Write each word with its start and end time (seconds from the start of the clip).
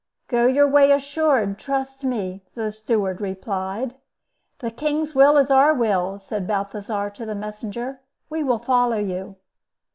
"Go 0.27 0.47
your 0.47 0.67
way 0.67 0.91
assured; 0.91 1.59
trust 1.59 2.03
me," 2.03 2.43
the 2.55 2.71
steward 2.71 3.21
replied. 3.21 3.93
"The 4.57 4.71
king's 4.71 5.13
will 5.13 5.37
is 5.37 5.51
our 5.51 5.75
will," 5.75 6.17
said 6.17 6.47
Balthasar 6.47 7.11
to 7.11 7.23
the 7.23 7.35
messenger. 7.35 8.01
"We 8.27 8.41
will 8.41 8.57
follow 8.57 8.97
you." 8.97 9.35